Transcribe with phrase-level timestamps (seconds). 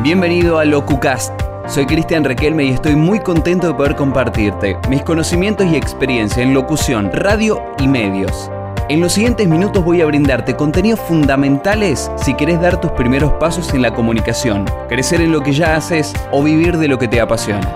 [0.00, 1.32] Bienvenido a LocuCast.
[1.66, 6.54] Soy Cristian Requelme y estoy muy contento de poder compartirte mis conocimientos y experiencia en
[6.54, 8.48] locución, radio y medios.
[8.88, 13.74] En los siguientes minutos voy a brindarte contenidos fundamentales si querés dar tus primeros pasos
[13.74, 17.20] en la comunicación, crecer en lo que ya haces o vivir de lo que te
[17.20, 17.68] apasiona.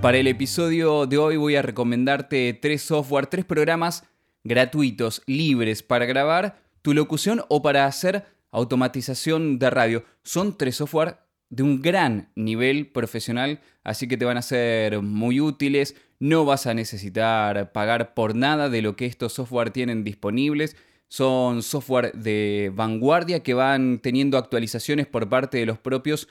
[0.00, 4.04] Para el episodio de hoy voy a recomendarte tres software, tres programas
[4.42, 8.24] gratuitos, libres para grabar tu locución o para hacer
[8.56, 10.04] automatización de radio.
[10.22, 11.18] Son tres software
[11.50, 15.94] de un gran nivel profesional, así que te van a ser muy útiles.
[16.18, 20.74] No vas a necesitar pagar por nada de lo que estos software tienen disponibles.
[21.08, 26.26] Son software de vanguardia que van teniendo actualizaciones por parte de los propios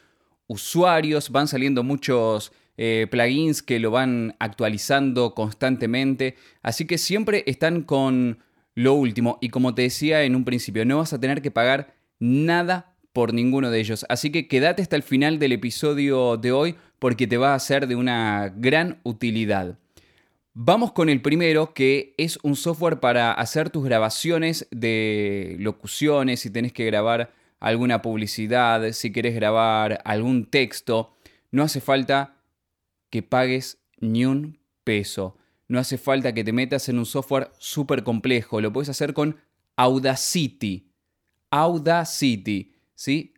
[0.47, 1.29] usuarios.
[1.29, 6.35] Van saliendo muchos eh, plugins que lo van actualizando constantemente.
[6.63, 8.39] Así que siempre están con
[8.73, 9.37] lo último.
[9.41, 13.33] Y como te decía en un principio, no vas a tener que pagar nada por
[13.33, 14.05] ninguno de ellos.
[14.09, 17.87] Así que quédate hasta el final del episodio de hoy porque te va a ser
[17.87, 19.77] de una gran utilidad.
[20.53, 26.49] Vamos con el primero, que es un software para hacer tus grabaciones de locuciones, si
[26.49, 31.13] tenés que grabar alguna publicidad, si querés grabar algún texto.
[31.51, 32.37] No hace falta
[33.09, 35.37] que pagues ni un peso.
[35.67, 38.61] No hace falta que te metas en un software súper complejo.
[38.61, 39.37] Lo puedes hacer con
[39.75, 40.84] Audacity.
[41.55, 43.33] Audacity, ¿sí?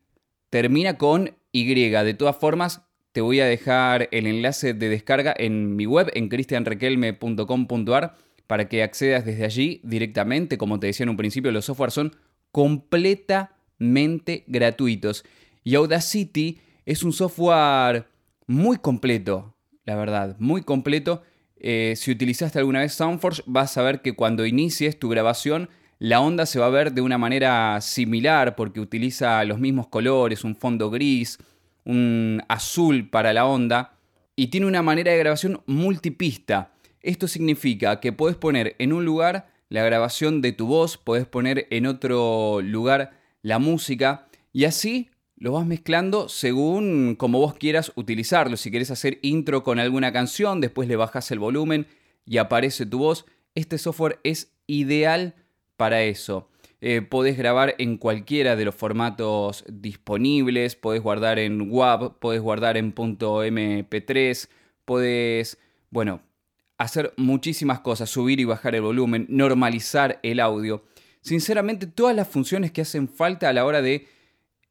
[0.50, 1.72] Termina con Y.
[1.73, 6.28] De todas formas, te voy a dejar el enlace de descarga en mi web, en
[6.28, 8.16] cristianrequelme.com.ar,
[8.48, 10.58] para que accedas desde allí directamente.
[10.58, 12.16] Como te decía en un principio, los softwares son
[12.52, 15.23] completamente gratuitos.
[15.64, 16.58] Y Audacity
[16.88, 18.08] es un software
[18.48, 21.22] muy completo, la verdad, muy completo.
[21.58, 26.22] Eh, si utilizaste alguna vez Soundforge, vas a ver que cuando inicies tu grabación, la
[26.22, 30.56] onda se va a ver de una manera similar porque utiliza los mismos colores, un
[30.56, 31.39] fondo gris,
[31.86, 33.98] un azul para la onda
[34.36, 36.72] y tiene una manera de grabación multipista.
[37.02, 41.67] Esto significa que puedes poner en un lugar la grabación de tu voz, puedes poner
[41.71, 43.11] en otro lugar
[43.42, 48.58] la música y así lo vas mezclando según como vos quieras utilizarlo.
[48.58, 51.88] Si quieres hacer intro con alguna canción, después le bajas el volumen
[52.26, 53.26] y aparece tu voz.
[53.55, 55.36] Este software es ideal
[55.77, 56.49] para eso.
[56.80, 62.77] Eh, podés grabar en cualquiera de los formatos disponibles, podés guardar en WAV, podés guardar
[62.77, 64.49] en .mp3,
[64.86, 65.58] podés,
[65.89, 66.21] bueno,
[66.77, 70.83] hacer muchísimas cosas, subir y bajar el volumen, normalizar el audio.
[71.21, 74.08] Sinceramente, todas las funciones que hacen falta a la hora de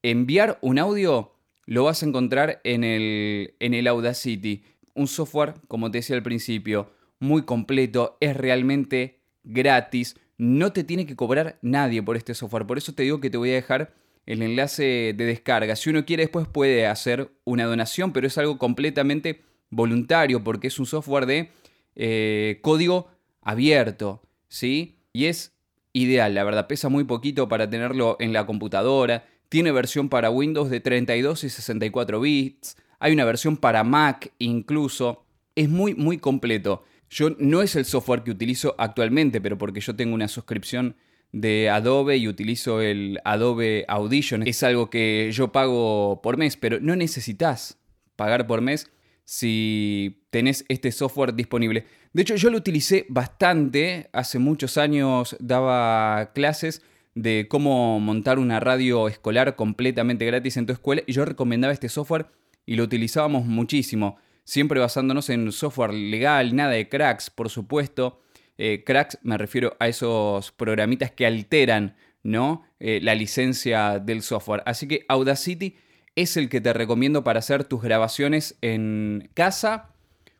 [0.02, 1.32] enviar un audio
[1.66, 4.62] lo vas a encontrar en el, en el Audacity.
[4.94, 11.06] Un software, como te decía al principio, muy completo, es realmente gratis no te tiene
[11.06, 12.66] que cobrar nadie por este software.
[12.66, 13.94] Por eso te digo que te voy a dejar
[14.26, 15.76] el enlace de descarga.
[15.76, 20.78] Si uno quiere después puede hacer una donación, pero es algo completamente voluntario porque es
[20.78, 21.50] un software de
[21.94, 23.08] eh, código
[23.40, 24.98] abierto, ¿sí?
[25.12, 25.56] Y es
[25.92, 29.24] ideal, la verdad, pesa muy poquito para tenerlo en la computadora.
[29.48, 32.76] Tiene versión para Windows de 32 y 64 bits.
[32.98, 35.24] Hay una versión para Mac incluso.
[35.54, 36.84] Es muy, muy completo.
[37.16, 40.96] Yo no es el software que utilizo actualmente, pero porque yo tengo una suscripción
[41.32, 44.46] de Adobe y utilizo el Adobe Audition.
[44.46, 47.78] Es algo que yo pago por mes, pero no necesitas
[48.16, 48.90] pagar por mes
[49.24, 51.86] si tenés este software disponible.
[52.12, 54.10] De hecho, yo lo utilicé bastante.
[54.12, 56.82] Hace muchos años daba clases
[57.14, 61.88] de cómo montar una radio escolar completamente gratis en tu escuela y yo recomendaba este
[61.88, 62.26] software
[62.66, 68.22] y lo utilizábamos muchísimo siempre basándonos en software legal, nada de cracks, por supuesto.
[68.56, 71.94] Eh, cracks me refiero a esos programitas que alteran
[72.26, 72.64] ¿no?
[72.80, 74.62] Eh, la licencia del software.
[74.66, 75.76] Así que Audacity
[76.16, 79.90] es el que te recomiendo para hacer tus grabaciones en casa.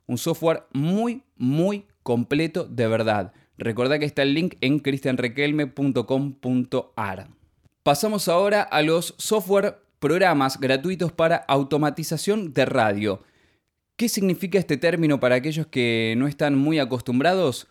[0.07, 3.33] Un software muy, muy completo de verdad.
[3.57, 7.29] Recordá que está el link en cristianrequelme.com.ar.
[7.83, 13.23] Pasamos ahora a los software programas gratuitos para automatización de radio.
[13.97, 17.67] ¿Qué significa este término para aquellos que no están muy acostumbrados?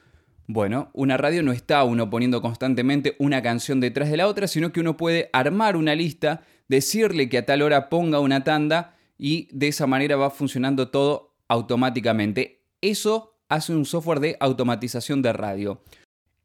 [0.48, 4.72] Bueno, una radio no está uno poniendo constantemente una canción detrás de la otra, sino
[4.72, 9.50] que uno puede armar una lista, decirle que a tal hora ponga una tanda y
[9.52, 12.64] de esa manera va funcionando todo automáticamente.
[12.82, 15.84] Eso hace un software de automatización de radio.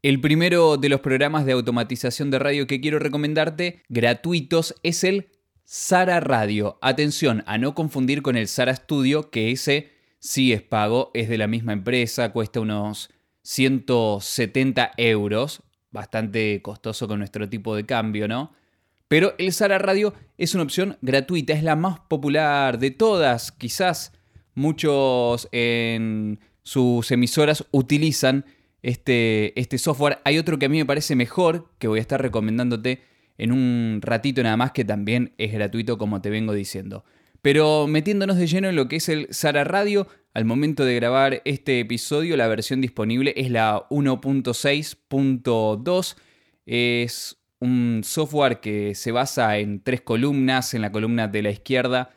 [0.03, 5.31] El primero de los programas de automatización de radio que quiero recomendarte, gratuitos, es el
[5.73, 6.77] Sara Radio.
[6.81, 11.37] Atención a no confundir con el Sara Studio, que ese sí es pago, es de
[11.37, 13.09] la misma empresa, cuesta unos
[13.43, 18.51] 170 euros, bastante costoso con nuestro tipo de cambio, ¿no?
[19.07, 23.53] Pero el Sara Radio es una opción gratuita, es la más popular de todas.
[23.53, 24.11] Quizás
[24.53, 28.43] muchos en sus emisoras utilizan
[28.81, 30.19] este, este software.
[30.25, 33.09] Hay otro que a mí me parece mejor, que voy a estar recomendándote
[33.41, 37.03] en un ratito nada más, que también es gratuito como te vengo diciendo.
[37.41, 40.05] Pero metiéndonos de lleno en lo que es el Sara Radio,
[40.35, 46.17] al momento de grabar este episodio la versión disponible es la 1.6.2.
[46.67, 50.75] Es un software que se basa en tres columnas.
[50.75, 52.11] En la columna de la izquierda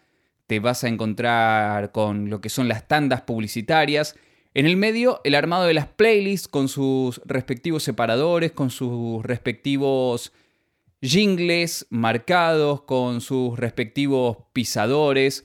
[0.46, 4.14] te vas a encontrar con lo que son las tandas publicitarias.
[4.52, 10.34] En el medio, el armado de las playlists con sus respectivos separadores, con sus respectivos
[11.04, 15.44] jingles marcados con sus respectivos pisadores.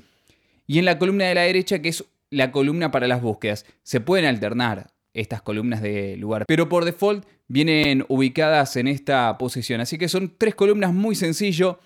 [0.68, 3.66] Y en la columna de la derecha, que es la columna para las búsquedas.
[3.84, 9.82] Se pueden alternar estas columnas de lugar, pero por default vienen ubicadas en esta posición.
[9.82, 11.80] Así que son tres columnas muy sencillo.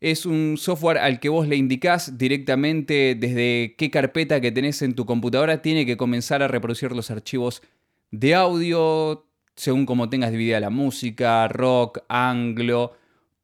[0.00, 4.94] Es un software al que vos le indicás directamente desde qué carpeta que tenés en
[4.94, 7.62] tu computadora tiene que comenzar a reproducir los archivos
[8.10, 9.24] de audio
[9.56, 12.92] según como tengas dividida la música, rock, anglo,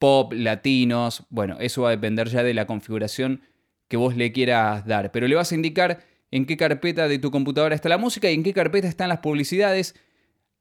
[0.00, 1.25] pop, latinos.
[1.31, 3.43] Bueno, eso va a depender ya de la configuración
[3.87, 5.12] que vos le quieras dar.
[5.12, 6.00] Pero le vas a indicar
[6.32, 9.19] en qué carpeta de tu computadora está la música y en qué carpeta están las
[9.19, 9.94] publicidades,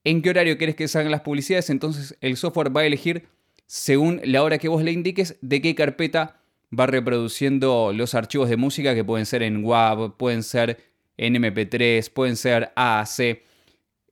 [0.03, 1.69] en qué horario quieres que salgan las publicidades.
[1.69, 3.27] Entonces el software va a elegir,
[3.65, 6.41] según la hora que vos le indiques, de qué carpeta
[6.77, 10.80] va reproduciendo los archivos de música que pueden ser en WAV, pueden ser
[11.18, 13.41] en MP3, pueden ser AAC.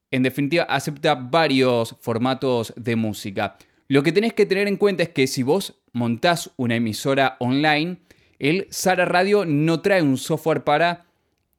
[0.10, 3.58] En definitiva, acepta varios formatos de música.
[3.90, 8.00] Lo que tenés que tener en cuenta es que si vos montás una emisora online,
[8.38, 11.06] el Sara Radio no trae un software para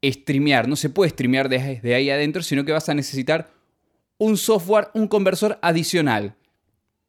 [0.04, 0.69] streamear.
[0.69, 3.50] No se puede streamear desde ahí adentro, sino que vas a necesitar
[4.19, 6.34] un software, un conversor adicional.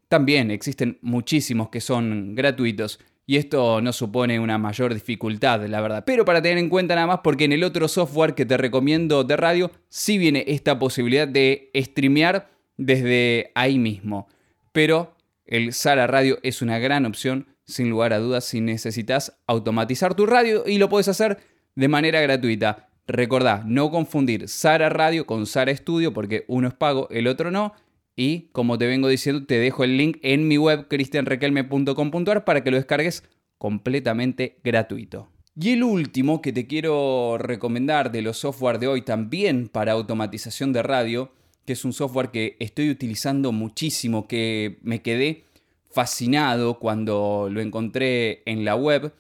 [0.08, 6.04] También existen muchísimos que son gratuitos y esto no supone una mayor dificultad, la verdad.
[6.06, 9.24] Pero para tener en cuenta nada más, porque en el otro software que te recomiendo
[9.26, 14.30] de radio, sí viene esta posibilidad de streamear desde ahí mismo
[14.72, 20.16] pero el Sara Radio es una gran opción, sin lugar a dudas, si necesitas automatizar
[20.16, 21.40] tu radio y lo puedes hacer
[21.76, 22.90] de manera gratuita.
[23.08, 27.74] Recordá, no confundir Sara Radio con Sara Studio porque uno es pago, el otro no.
[28.16, 32.70] Y como te vengo diciendo, te dejo el link en mi web cristianrequelme.com.ar para que
[32.70, 33.24] lo descargues
[33.58, 35.30] completamente gratuito.
[35.56, 40.74] Y el último que te quiero recomendar de los software de hoy también para automatización
[40.74, 41.32] de radio
[41.70, 45.46] que es un software que estoy utilizando muchísimo, que me quedé
[45.92, 49.14] fascinado cuando lo encontré en la web,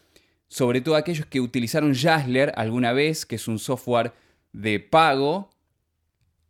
[0.48, 4.13] sobre todo aquellos que utilizaron Jazzler alguna vez, que es un software
[4.51, 5.51] de pago.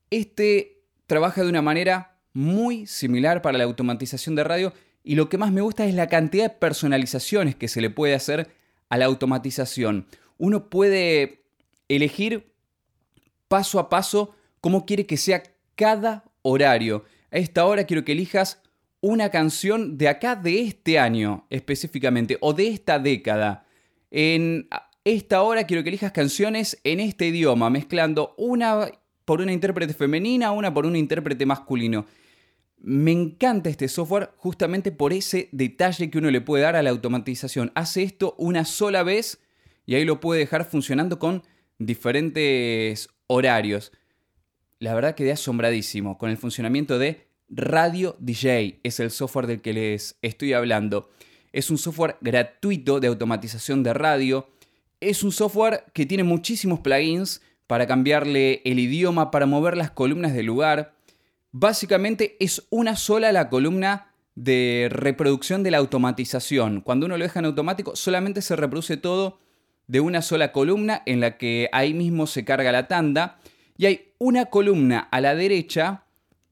[0.09, 4.73] Este trabaja de una manera muy similar para la automatización de radio
[5.03, 8.15] y lo que más me gusta es la cantidad de personalizaciones que se le puede
[8.15, 8.49] hacer
[8.87, 10.07] a la automatización.
[10.37, 11.43] Uno puede
[11.89, 12.53] elegir
[13.49, 15.43] paso a paso cómo quiere que sea
[15.79, 17.05] cada horario.
[17.31, 18.61] A esta hora quiero que elijas
[18.99, 23.65] una canción de acá de este año específicamente o de esta década.
[24.11, 24.67] En
[25.05, 28.91] esta hora quiero que elijas canciones en este idioma, mezclando una
[29.23, 32.05] por una intérprete femenina, una por un intérprete masculino.
[32.81, 36.89] Me encanta este software justamente por ese detalle que uno le puede dar a la
[36.89, 37.71] automatización.
[37.73, 39.39] Hace esto una sola vez
[39.85, 41.43] y ahí lo puede dejar funcionando con
[41.77, 43.93] diferentes horarios
[44.79, 48.79] la verdad quedé asombradísimo con el funcionamiento de Radio DJ.
[48.83, 51.09] Es el software del que les estoy hablando.
[51.51, 54.49] Es un software gratuito de automatización de radio.
[55.01, 60.33] Es un software que tiene muchísimos plugins para cambiarle el idioma, para mover las columnas
[60.33, 60.93] del lugar.
[61.51, 66.81] Básicamente es una sola la columna de reproducción de la automatización.
[66.81, 69.39] Cuando uno lo deja en automático, solamente se reproduce todo
[69.87, 73.39] de una sola columna en la que ahí mismo se carga la tanda
[73.77, 76.03] y hay una columna a la derecha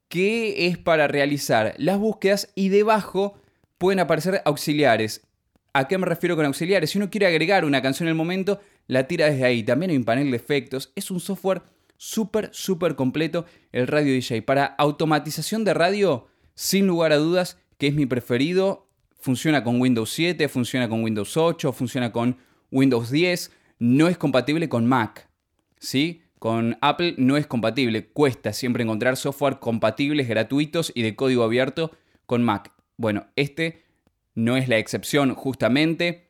[0.07, 3.37] que es para realizar las búsquedas y debajo
[3.77, 5.21] pueden aparecer auxiliares.
[5.73, 6.89] ¿A qué me refiero con auxiliares?
[6.89, 9.63] Si uno quiere agregar una canción en el momento, la tira desde ahí.
[9.63, 10.91] También hay un panel de efectos.
[10.95, 11.61] Es un software
[11.97, 14.41] súper, súper completo el Radio DJ.
[14.41, 18.87] Para automatización de radio, sin lugar a dudas, que es mi preferido.
[19.19, 22.37] Funciona con Windows 7, funciona con Windows 8, funciona con
[22.71, 23.51] Windows 10.
[23.79, 25.29] No es compatible con Mac.
[25.79, 26.23] ¿Sí?
[26.39, 31.91] Con Apple no es compatible, cuesta siempre encontrar software compatibles, gratuitos y de código abierto
[32.25, 32.71] con Mac.
[32.95, 33.83] Bueno, este
[34.35, 36.27] no es la excepción justamente,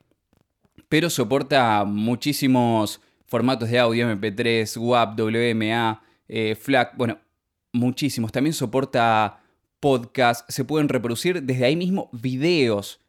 [0.88, 7.20] pero soporta muchísimos formatos de audio, MP3, WAP, WMA, eh, FLAC, bueno,
[7.74, 8.32] muchísimos.
[8.32, 9.42] También soporta
[9.80, 13.02] podcast, se pueden reproducir desde ahí mismo videos.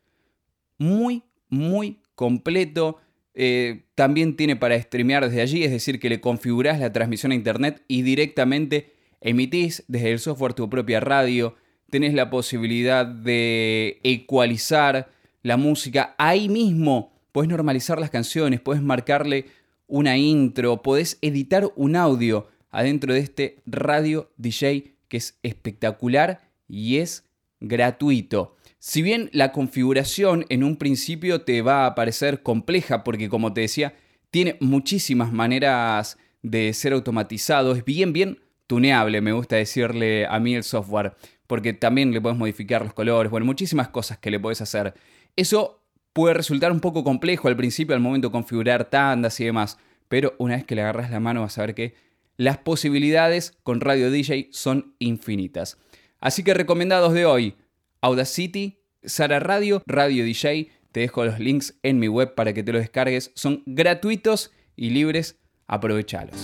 [0.78, 2.99] muy, muy completo.
[3.35, 7.37] Eh, también tiene para streamear desde allí, es decir, que le configurás la transmisión a
[7.37, 11.55] internet y directamente emitís desde el software tu propia radio.
[11.91, 15.11] Tenés la posibilidad de ecualizar
[15.43, 17.13] la música ahí mismo.
[17.33, 19.47] Puedes normalizar las canciones, puedes marcarle
[19.87, 26.99] una intro, podés editar un audio adentro de este radio DJ que es espectacular y
[26.99, 27.28] es
[27.61, 28.57] gratuito.
[28.79, 33.62] Si bien la configuración en un principio te va a parecer compleja porque como te
[33.62, 33.95] decía,
[34.31, 38.38] tiene muchísimas maneras de ser automatizado, es bien bien
[38.69, 41.15] tuneable, me gusta decirle a mí el software,
[41.47, 44.95] porque también le puedes modificar los colores, bueno, muchísimas cosas que le puedes hacer.
[45.35, 49.79] Eso puede resultar un poco complejo al principio al momento de configurar tandas y demás,
[50.09, 51.95] pero una vez que le agarras la mano vas a ver que
[52.37, 55.79] las posibilidades con Radio DJ son infinitas.
[56.21, 57.57] Así que recomendados de hoy,
[58.01, 62.73] Audacity, Sara Radio, Radio DJ, te dejo los links en mi web para que te
[62.73, 66.37] los descargues, son gratuitos y libres, aprovechalos.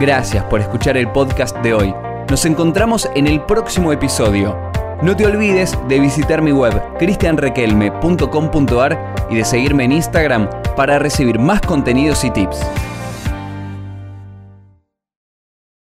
[0.00, 1.92] Gracias por escuchar el podcast de hoy.
[2.30, 4.56] Nos encontramos en el próximo episodio.
[5.02, 11.38] No te olvides de visitar mi web cristianrequelme.com.ar y de seguirme en Instagram para recibir
[11.38, 12.58] más contenidos y tips.